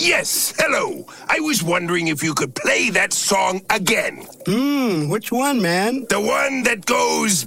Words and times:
Yes, 0.00 0.54
hello. 0.56 1.06
I 1.28 1.40
was 1.40 1.60
wondering 1.60 2.06
if 2.06 2.22
you 2.22 2.32
could 2.32 2.54
play 2.54 2.88
that 2.90 3.12
song 3.12 3.62
again. 3.68 4.26
Hmm, 4.46 5.08
which 5.08 5.32
one, 5.32 5.60
man? 5.60 6.06
The 6.08 6.20
one 6.20 6.62
that 6.62 6.86
goes. 6.86 7.46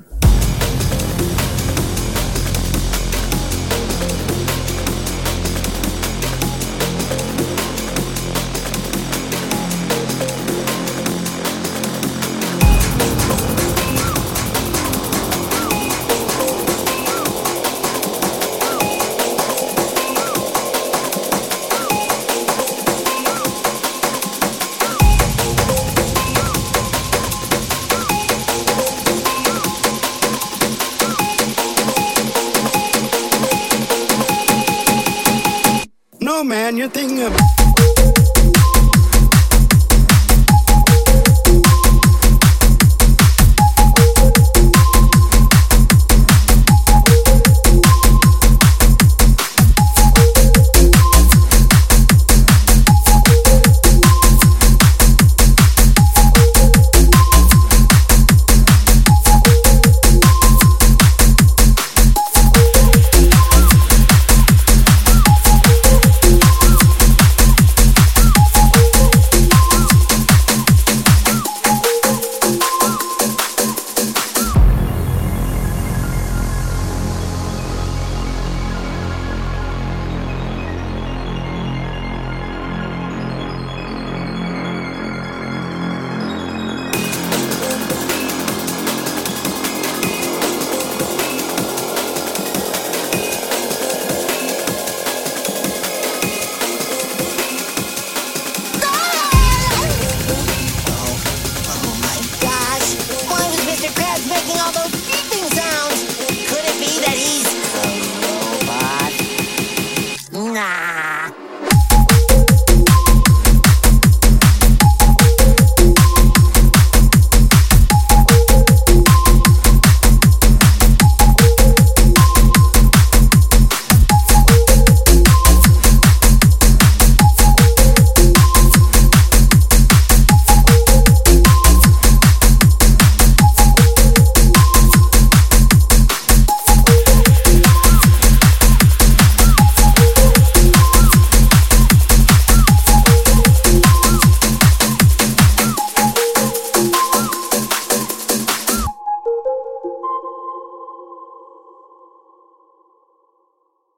Man, 36.44 36.78
you're 36.78 36.90
thinking 36.90 37.24
of. 37.24 37.81